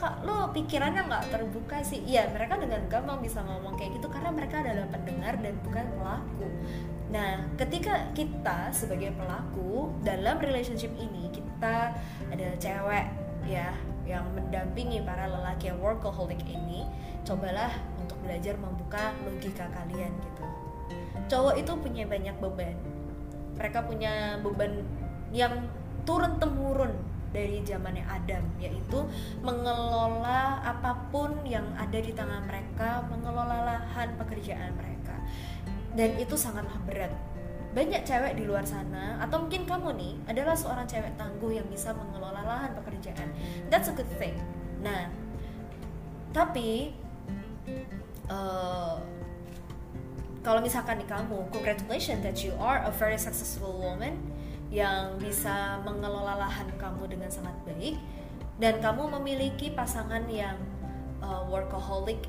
Kak 0.00 0.24
lo 0.24 0.48
pikirannya 0.52 1.08
nggak 1.08 1.24
terbuka 1.32 1.80
sih. 1.84 2.00
Iya 2.04 2.28
mereka 2.32 2.56
dengan 2.56 2.80
gampang 2.88 3.20
bisa 3.20 3.44
ngomong 3.44 3.76
kayak 3.76 4.00
gitu 4.00 4.08
karena 4.08 4.30
mereka 4.32 4.64
adalah 4.64 4.88
pendengar 4.88 5.34
dan 5.40 5.54
bukan 5.60 5.86
pelaku. 5.96 6.46
Nah 7.10 7.30
ketika 7.56 8.08
kita 8.16 8.72
sebagai 8.72 9.12
pelaku 9.16 9.92
dalam 10.04 10.40
relationship 10.40 10.92
ini 10.96 11.28
kita 11.32 11.92
ada 12.32 12.48
cewek 12.56 13.06
ya 13.44 13.72
yang 14.08 14.26
mendampingi 14.34 15.04
para 15.06 15.30
lelaki 15.30 15.70
yang 15.70 15.78
workaholic 15.78 16.42
ini 16.48 16.82
cobalah 17.22 17.70
untuk 18.02 18.18
belajar 18.26 18.58
membuka 18.58 19.14
logika 19.22 19.70
kalian 19.70 20.10
gitu 20.10 20.49
cowok 21.30 21.54
itu 21.58 21.72
punya 21.78 22.04
banyak 22.06 22.36
beban. 22.42 22.76
Mereka 23.56 23.78
punya 23.86 24.40
beban 24.40 24.82
yang 25.30 25.68
turun 26.02 26.40
temurun 26.42 26.92
dari 27.30 27.62
zamannya 27.62 28.02
Adam 28.10 28.42
yaitu 28.58 29.06
mengelola 29.40 30.58
apa 30.66 30.98
pun 31.14 31.30
yang 31.46 31.62
ada 31.78 31.98
di 32.02 32.10
tangan 32.10 32.42
mereka 32.50 33.06
mengelola 33.06 33.62
lahan 33.66 34.18
pekerjaan 34.18 34.74
mereka. 34.74 35.14
Dan 35.94 36.18
itu 36.18 36.34
sangatlah 36.34 36.78
berat. 36.86 37.14
Banyak 37.70 38.02
cewek 38.02 38.34
di 38.34 38.50
luar 38.50 38.66
sana 38.66 39.22
atau 39.22 39.46
mungkin 39.46 39.62
kamu 39.62 39.94
nih 39.94 40.14
adalah 40.26 40.58
seorang 40.58 40.90
cewek 40.90 41.14
tangguh 41.14 41.54
yang 41.54 41.66
bisa 41.70 41.94
mengelola 41.94 42.42
lahan 42.42 42.74
pekerjaan. 42.82 43.30
That's 43.70 43.86
a 43.86 43.94
good 43.94 44.10
thing. 44.18 44.34
Nah 44.82 45.06
tapi 46.34 46.94
uh, 48.30 48.98
kalau 50.40 50.64
misalkan 50.64 50.96
nih 51.00 51.08
kamu 51.08 51.36
congratulations 51.52 52.24
that 52.24 52.40
you 52.40 52.52
are 52.56 52.80
a 52.88 52.92
very 52.96 53.20
successful 53.20 53.76
woman 53.76 54.16
yang 54.72 55.18
bisa 55.20 55.82
mengelola 55.84 56.46
lahan 56.46 56.68
kamu 56.80 57.10
dengan 57.10 57.28
sangat 57.28 57.52
baik 57.66 57.98
dan 58.56 58.78
kamu 58.80 59.10
memiliki 59.20 59.72
pasangan 59.74 60.24
yang 60.30 60.56
uh, 61.20 61.44
workaholic 61.50 62.24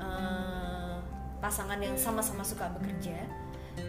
uh, 0.00 0.98
pasangan 1.38 1.78
yang 1.78 1.94
sama-sama 1.94 2.42
suka 2.42 2.66
bekerja 2.74 3.18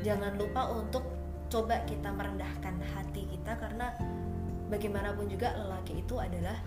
jangan 0.06 0.38
lupa 0.38 0.70
untuk 0.74 1.06
coba 1.50 1.82
kita 1.86 2.10
merendahkan 2.14 2.76
hati 2.94 3.30
kita 3.30 3.58
karena 3.58 3.94
bagaimanapun 4.70 5.30
juga 5.30 5.54
lelaki 5.54 6.02
itu 6.02 6.18
adalah 6.18 6.58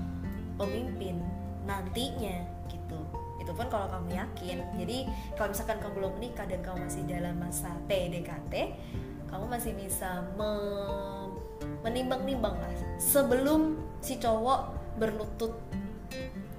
pemimpin 0.59 1.19
nantinya 1.67 2.47
gitu 2.71 3.26
itu 3.47 3.55
pun 3.55 3.71
kalau 3.71 3.87
kamu 3.87 4.19
yakin. 4.19 4.59
Jadi 4.75 5.07
kalau 5.39 5.55
misalkan 5.55 5.79
kamu 5.79 5.93
belum 6.03 6.13
menikah 6.19 6.47
dan 6.51 6.61
kamu 6.67 6.91
masih 6.91 7.03
dalam 7.07 7.35
masa 7.39 7.71
PDKT 7.87 8.55
kamu 9.31 9.45
masih 9.51 9.73
bisa 9.77 10.23
me 10.39 10.51
menimbang-nimbang 11.83 12.57
sebelum 12.97 13.77
si 13.99 14.17
cowok 14.17 14.73
berlutut 14.97 15.53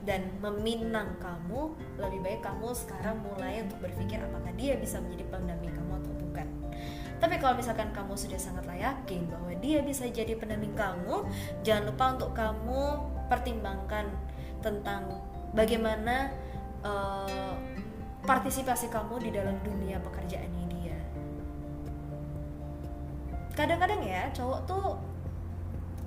dan 0.07 0.29
meminang 0.39 1.15
kamu 1.19 1.73
lebih 1.99 2.19
baik 2.23 2.41
kamu 2.43 2.71
sekarang 2.71 3.19
mulai 3.23 3.65
untuk 3.65 3.83
berpikir 3.83 4.21
apakah 4.23 4.53
dia 4.55 4.79
bisa 4.79 5.03
menjadi 5.03 5.25
pendamping 5.27 5.73
kamu 5.73 5.91
atau 5.99 6.13
bukan. 6.21 6.47
Tapi 7.17 7.35
kalau 7.41 7.57
misalkan 7.57 7.89
kamu 7.91 8.13
sudah 8.13 8.39
sangatlah 8.39 8.77
yakin 8.77 9.25
bahwa 9.27 9.51
dia 9.59 9.81
bisa 9.83 10.05
jadi 10.07 10.37
pendamping 10.37 10.77
kamu 10.77 11.27
jangan 11.65 11.83
lupa 11.91 12.05
untuk 12.15 12.31
kamu 12.37 12.81
pertimbangkan 13.27 14.05
tentang 14.63 15.17
bagaimana 15.51 16.31
uh, 16.85 17.53
partisipasi 18.27 18.91
kamu 18.91 19.23
di 19.23 19.29
dalam 19.31 19.55
dunia 19.63 20.01
pekerjaan 20.03 20.51
ini 20.51 20.67
kadang-kadang 23.57 24.05
ya 24.05 24.29
cowok 24.37 24.59
tuh 24.69 24.85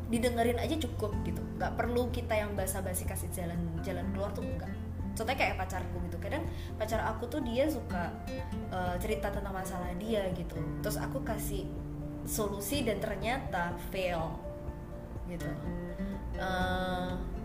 didengerin 0.06 0.58
aja 0.62 0.78
cukup 0.78 1.10
gitu. 1.26 1.42
Nggak 1.58 1.74
perlu 1.74 2.06
kita 2.14 2.38
yang 2.38 2.54
basa-basi 2.54 3.02
kasih 3.02 3.26
jalan 3.34 3.58
jalan 3.82 4.06
keluar 4.14 4.30
tuh 4.30 4.46
enggak 4.46 4.70
contohnya 5.18 5.36
kayak 5.36 5.58
pacarku 5.58 5.98
gitu. 6.06 6.16
Kadang 6.22 6.46
pacar 6.78 7.02
aku 7.02 7.26
tuh 7.26 7.42
dia 7.42 7.66
suka 7.66 8.14
uh, 8.70 8.94
cerita 9.02 9.34
tentang 9.34 9.50
masalah 9.50 9.90
dia 9.98 10.30
gitu. 10.38 10.54
Terus 10.80 10.96
aku 11.02 11.26
kasih 11.26 11.66
solusi 12.22 12.86
dan 12.86 13.02
ternyata 13.02 13.74
fail 13.90 14.38
gitu. 15.26 15.50
Uh, 16.38 16.79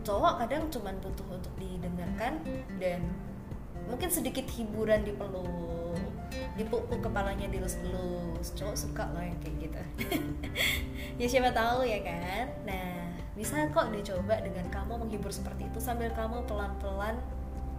cowok 0.05 0.45
kadang 0.45 0.69
cuman 0.69 0.95
butuh 1.01 1.27
untuk 1.33 1.53
didengarkan 1.57 2.37
dan 2.77 3.01
mungkin 3.89 4.09
sedikit 4.13 4.45
hiburan 4.53 5.01
di 5.01 5.13
peluk 5.17 5.97
dipukul 6.55 6.99
kepalanya 7.01 7.49
dilus-lus 7.49 8.53
cowok 8.53 8.75
suka 8.77 9.03
loh 9.11 9.23
yang 9.23 9.39
kayak 9.41 9.55
gitu. 9.67 9.81
Ya 11.15 11.31
siapa 11.31 11.55
tahu 11.55 11.87
ya 11.87 12.03
kan? 12.03 12.51
Nah 12.67 13.07
bisa 13.39 13.71
kok 13.71 13.87
dicoba 13.91 14.35
dengan 14.43 14.67
kamu 14.67 14.99
menghibur 14.99 15.31
seperti 15.31 15.67
itu 15.71 15.79
sambil 15.79 16.11
kamu 16.11 16.43
pelan-pelan 16.43 17.15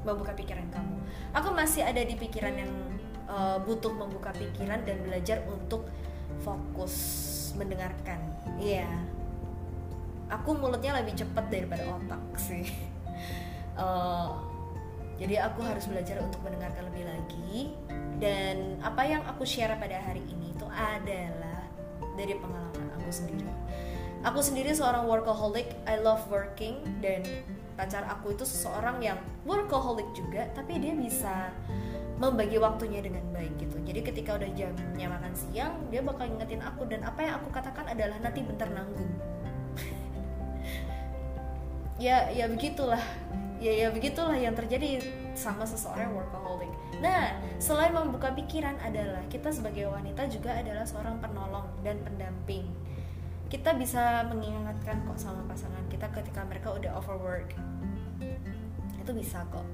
membuka 0.09 0.33
pikiran 0.33 0.65
kamu. 0.73 0.97
Aku 1.37 1.53
masih 1.53 1.85
ada 1.85 2.01
di 2.01 2.17
pikiran 2.17 2.57
yang 2.57 2.73
uh, 3.29 3.61
butuh 3.61 3.93
membuka 3.93 4.33
pikiran 4.33 4.81
dan 4.89 5.05
belajar 5.05 5.45
untuk 5.53 5.85
fokus 6.41 6.95
mendengarkan. 7.61 8.21
Iya. 8.57 8.89
yeah. 8.89 9.16
Aku 10.31 10.59
mulutnya 10.59 10.99
lebih 10.99 11.15
cepat 11.15 11.47
daripada 11.51 11.87
otak 11.87 12.23
sih. 12.39 12.67
Uh, 13.79 14.35
jadi 15.21 15.49
aku 15.49 15.63
harus 15.63 15.87
belajar 15.87 16.21
untuk 16.23 16.43
mendengarkan 16.43 16.87
lebih 16.93 17.05
lagi. 17.07 17.59
Dan 18.17 18.81
apa 18.81 19.05
yang 19.05 19.23
aku 19.29 19.45
share 19.45 19.77
pada 19.77 20.01
hari 20.01 20.25
ini 20.33 20.57
itu 20.57 20.65
adalah 20.73 21.61
dari 22.17 22.35
pengalaman 22.37 22.89
aku 22.97 23.11
sendiri. 23.13 23.45
Aku 24.25 24.41
sendiri 24.43 24.73
seorang 24.73 25.07
workaholic 25.07 25.71
I 25.87 26.01
love 26.01 26.25
working 26.33 26.81
dan 27.05 27.23
pacar 27.77 28.09
aku 28.09 28.33
itu 28.33 28.49
seseorang 28.49 28.99
yang 29.05 29.21
workaholic 29.45 30.09
juga 30.17 30.49
tapi 30.57 30.81
dia 30.81 30.97
bisa 30.97 31.53
membagi 32.17 32.57
waktunya 32.57 33.05
dengan 33.05 33.23
baik 33.37 33.61
gitu. 33.61 33.77
Jadi 33.85 34.01
ketika 34.01 34.41
udah 34.41 34.51
jamnya 34.57 35.07
makan 35.13 35.37
siang 35.37 35.77
dia 35.93 36.01
bakal 36.01 36.25
ingetin 36.25 36.65
aku 36.65 36.89
dan 36.89 37.05
apa 37.05 37.21
yang 37.21 37.35
aku 37.39 37.53
katakan 37.53 37.85
adalah 37.93 38.17
nanti 38.19 38.41
bentar 38.41 38.67
nanggung 38.73 39.13
ya 41.97 42.29
ya 42.33 42.47
begitulah. 42.49 43.03
Ya 43.57 43.73
ya 43.73 43.89
begitulah 43.89 44.37
yang 44.37 44.53
terjadi 44.53 45.01
sama 45.33 45.65
seseorang 45.65 46.13
workaholic. 46.13 46.69
Nah, 47.01 47.33
selain 47.57 47.93
membuka 47.93 48.33
pikiran 48.33 48.77
adalah 48.81 49.25
kita 49.33 49.49
sebagai 49.53 49.89
wanita 49.89 50.29
juga 50.29 50.57
adalah 50.57 50.85
seorang 50.85 51.21
penolong 51.21 51.65
dan 51.81 52.01
pendamping. 52.05 52.69
Kita 53.49 53.77
bisa 53.77 54.29
mengingatkan 54.29 55.05
kok 55.09 55.17
sama 55.17 55.41
pasangan 55.49 55.85
kita 55.89 56.09
ketika 56.13 56.45
mereka 56.45 56.73
udah 56.77 57.01
overwork. 57.01 57.53
Itu 59.01 59.13
bisa 59.17 59.45
kok. 59.49 59.65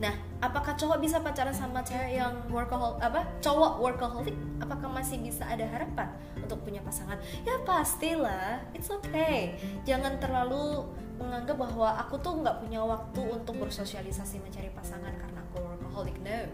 Nah 0.00 0.16
apakah 0.40 0.72
cowok 0.74 0.98
bisa 1.04 1.20
pacaran 1.20 1.52
sama 1.52 1.84
cewek 1.84 2.16
yang 2.16 2.32
workaholic 2.48 3.04
apa 3.04 3.20
cowok 3.44 3.84
workaholic? 3.84 4.36
Apakah 4.56 4.88
masih 4.88 5.20
bisa 5.20 5.44
ada 5.44 5.68
harapan 5.68 6.08
untuk 6.40 6.64
punya 6.64 6.80
pasangan? 6.80 7.20
Ya 7.44 7.60
pastilah. 7.68 8.64
It's 8.72 8.88
okay. 8.88 9.60
Jangan 9.84 10.16
terlalu 10.16 10.88
menganggap 11.20 11.56
bahwa 11.60 11.88
aku 12.00 12.16
tuh 12.18 12.40
nggak 12.40 12.64
punya 12.64 12.80
waktu 12.80 13.20
untuk 13.28 13.54
bersosialisasi 13.60 14.40
mencari 14.40 14.72
pasangan 14.72 15.12
karena 15.12 15.38
aku 15.44 15.60
workaholic. 15.60 16.16
No. 16.24 16.48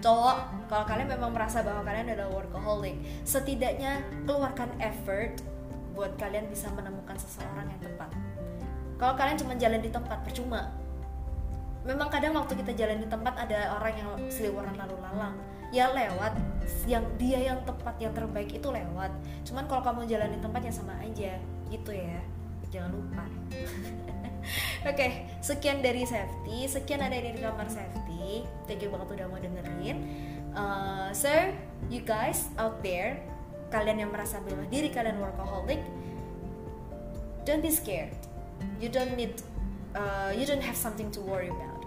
Cowok 0.00 0.36
kalau 0.72 0.84
kalian 0.88 1.08
memang 1.12 1.30
merasa 1.32 1.60
bahwa 1.60 1.84
kalian 1.84 2.12
adalah 2.12 2.30
workaholic 2.32 2.96
setidaknya 3.24 4.04
keluarkan 4.24 4.72
effort 4.80 5.40
buat 5.92 6.14
kalian 6.16 6.46
bisa 6.48 6.72
menemukan 6.72 7.16
seseorang 7.20 7.68
yang 7.68 7.80
tepat. 7.82 8.10
Kalau 8.96 9.14
kalian 9.14 9.36
cuma 9.38 9.54
jalan 9.60 9.80
di 9.84 9.90
tempat 9.92 10.18
percuma 10.24 10.72
memang 11.86 12.12
kadang 12.12 12.36
waktu 12.36 12.52
kita 12.58 12.76
jalan 12.76 13.00
di 13.00 13.08
tempat 13.08 13.32
ada 13.48 13.80
orang 13.80 13.94
yang 13.96 14.10
seliweran 14.28 14.76
lalu 14.76 14.96
lalang. 15.04 15.36
Ya 15.68 15.92
lewat 15.92 16.32
yang 16.88 17.04
dia 17.20 17.44
yang 17.52 17.60
tepat 17.64 17.96
yang 18.00 18.12
terbaik 18.16 18.48
itu 18.52 18.68
lewat. 18.68 19.12
Cuman 19.44 19.68
kalau 19.68 19.84
kamu 19.84 20.08
jalan 20.08 20.32
di 20.32 20.40
tempat 20.40 20.60
yang 20.64 20.76
sama 20.76 20.96
aja 21.00 21.36
gitu 21.68 21.92
ya 21.92 22.20
jangan 22.72 22.90
lupa 22.94 23.24
Oke, 24.86 24.94
okay, 24.94 25.10
sekian 25.42 25.82
dari 25.84 26.06
safety, 26.06 26.64
sekian 26.70 27.02
ada 27.02 27.18
di 27.18 27.36
kamar 27.36 27.66
safety. 27.68 28.46
Thank 28.64 28.86
you 28.86 28.88
banget 28.88 29.20
udah 29.20 29.26
mau 29.28 29.36
dengerin. 29.36 29.98
Uh, 30.54 31.10
so, 31.12 31.28
you 31.90 32.00
guys 32.00 32.48
out 32.56 32.80
there, 32.80 33.20
kalian 33.68 34.08
yang 34.08 34.10
merasa 34.12 34.40
bahwa 34.40 34.64
diri 34.72 34.88
kalian 34.88 35.20
workaholic 35.20 35.80
don't 37.44 37.64
be 37.64 37.72
scared 37.72 38.12
you 38.80 38.88
don't 38.88 39.12
need 39.16 39.32
uh, 39.96 40.32
you 40.32 40.44
don't 40.44 40.64
have 40.64 40.76
something 40.76 41.12
to 41.12 41.20
worry 41.20 41.52
about 41.52 41.84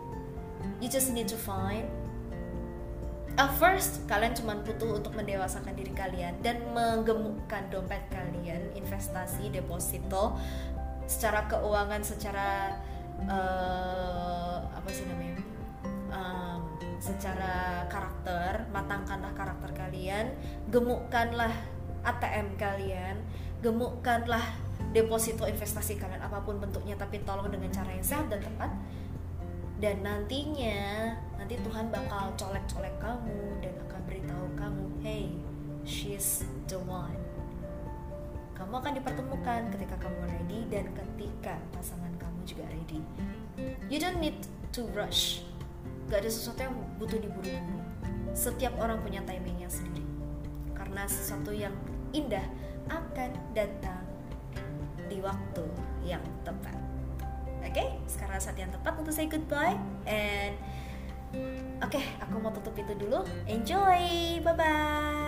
you 0.79 0.89
just 0.89 1.13
need 1.13 1.29
to 1.29 1.37
find 1.37 1.85
at 3.39 3.49
first 3.57 4.03
kalian 4.11 4.35
cuma 4.35 4.59
butuh 4.59 4.99
untuk 4.99 5.15
mendewasakan 5.15 5.71
diri 5.73 5.93
kalian 5.95 6.35
dan 6.43 6.59
menggemukkan 6.75 7.63
dompet 7.71 8.03
kalian 8.11 8.59
investasi 8.75 9.49
deposito 9.49 10.35
secara 11.11 11.43
keuangan 11.51 11.99
secara 11.99 12.79
uh, 13.27 14.63
apa 14.71 14.87
sih 14.87 15.03
namanya? 15.11 15.43
Um, 16.11 16.79
secara 17.03 17.83
karakter 17.91 18.67
matangkanlah 18.71 19.35
karakter 19.35 19.71
kalian 19.75 20.31
gemukkanlah 20.71 21.51
ATM 22.07 22.55
kalian 22.55 23.19
gemukkanlah 23.59 24.43
deposito 24.95 25.43
investasi 25.43 25.99
kalian 25.99 26.23
apa 26.23 26.39
pun 26.43 26.59
bentuknya 26.63 26.95
tapi 26.95 27.19
tolong 27.27 27.51
dengan 27.51 27.67
cara 27.75 27.91
yang 27.91 28.05
sehat 28.07 28.31
dan 28.31 28.39
tepat. 28.39 28.71
Dan 29.81 30.05
nantinya 30.05 31.09
nanti 31.41 31.57
Tuhan 31.57 31.89
bakal 31.89 32.37
colek-colek 32.37 33.01
kamu 33.01 33.65
dan 33.65 33.73
akan 33.89 34.01
beritahu 34.05 34.45
kamu 34.53 34.85
hey 35.01 35.25
she's 35.81 36.45
the 36.69 36.77
one 36.85 37.17
kamu 38.61 38.77
akan 38.77 38.93
dipertemukan 38.93 39.61
ketika 39.73 39.95
kamu 39.97 40.21
ready 40.29 40.59
dan 40.69 40.85
ketika 40.93 41.57
pasangan 41.73 42.13
kamu 42.21 42.39
juga 42.45 42.63
ready. 42.69 43.01
You 43.89 43.97
don't 43.97 44.21
need 44.21 44.37
to 44.77 44.85
rush. 44.93 45.41
Gak 46.13 46.21
ada 46.21 46.29
sesuatu 46.29 46.61
yang 46.69 46.77
butuh 47.01 47.17
diburu-buru. 47.17 47.81
Setiap 48.37 48.77
orang 48.77 49.01
punya 49.01 49.25
timingnya 49.25 49.65
sendiri. 49.65 50.05
Karena 50.77 51.09
sesuatu 51.09 51.49
yang 51.49 51.73
indah 52.13 52.45
akan 52.85 53.33
datang 53.57 54.05
di 55.09 55.17
waktu 55.25 55.65
yang 56.05 56.21
tepat. 56.45 56.77
Oke? 57.65 57.73
Okay? 57.73 57.87
sekarang 58.05 58.37
saat 58.37 58.61
yang 58.61 58.69
tepat 58.69 58.93
untuk 58.93 59.13
say 59.13 59.25
goodbye 59.25 59.77
and 60.05 60.53
oke 61.81 61.89
okay, 61.89 62.05
aku 62.21 62.37
mau 62.37 62.53
tutup 62.53 62.77
itu 62.77 62.93
dulu. 62.93 63.25
Enjoy! 63.49 64.37
Bye 64.45 64.53
bye 64.53 65.20